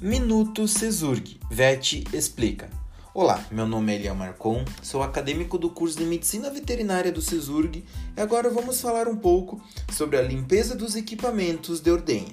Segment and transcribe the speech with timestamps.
[0.00, 2.70] Minuto Cesurg, VET explica.
[3.12, 7.84] Olá, meu nome é Eliel Marcon, sou acadêmico do curso de Medicina Veterinária do Cesurg
[8.16, 9.60] e agora vamos falar um pouco
[9.92, 12.32] sobre a limpeza dos equipamentos de ordenha.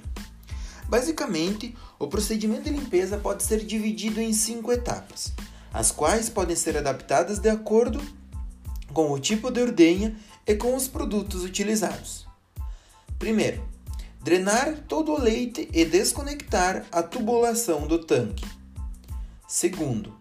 [0.88, 5.34] Basicamente, o procedimento de limpeza pode ser dividido em cinco etapas,
[5.74, 8.00] as quais podem ser adaptadas de acordo
[8.93, 12.28] com o tipo de ordenha e com os produtos utilizados.
[13.18, 13.64] Primeiro,
[14.25, 18.43] drenar todo o leite e desconectar a tubulação do tanque.
[19.48, 20.15] Segundo,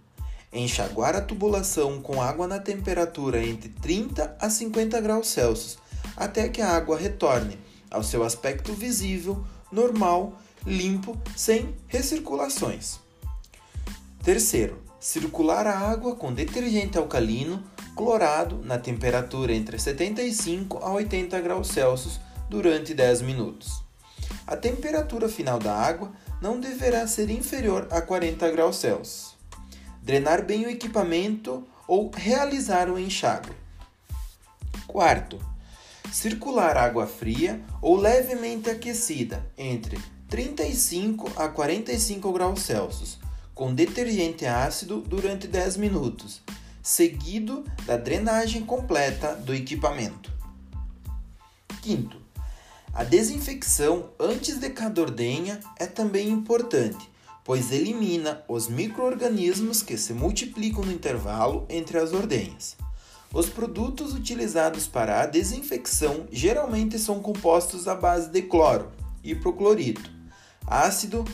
[0.53, 5.79] enxaguar a tubulação com água na temperatura entre 30 a 50 graus Celsius
[6.15, 7.59] até que a água retorne
[7.91, 12.99] ao seu aspecto visível, normal, limpo, sem recirculações.
[14.23, 17.65] Terceiro, circular a água com detergente alcalino
[17.97, 23.84] clorado na temperatura entre 75 a 80 graus Celsius durante 10 minutos.
[24.55, 29.35] A temperatura final da água não deverá ser inferior a 40 graus Celsius.
[30.01, 33.51] Drenar bem o equipamento ou realizar o enxágue.
[34.87, 35.41] Quarto,
[36.13, 43.19] circular água fria ou levemente aquecida entre 35 a 45 graus Celsius
[43.53, 46.43] com detergente ácido durante 10 minutos,
[46.81, 50.33] seguido da drenagem completa do equipamento.
[51.83, 52.24] Quinto,
[52.95, 57.11] a desinfecção antes de cada ordenha é também importante,
[57.43, 62.77] pois elimina os microorganismos que se multiplicam no intervalo entre as ordenhas.
[63.33, 68.93] Os produtos utilizados para a desinfecção geralmente são compostos à base de cloro,
[69.25, 70.09] hiproclorito,
[70.65, 71.25] ácido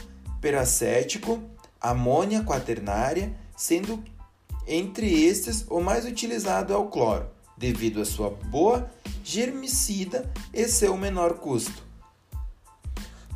[0.40, 1.42] peracético,
[1.78, 4.02] amônia quaternária, sendo
[4.66, 7.28] entre estes o mais utilizado é o cloro
[7.60, 8.90] devido à sua boa
[9.22, 11.84] germicida e seu menor custo.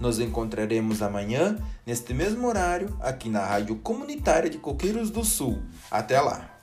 [0.01, 5.63] Nos encontraremos amanhã, neste mesmo horário, aqui na Rádio Comunitária de Coqueiros do Sul.
[5.91, 6.54] Até lá!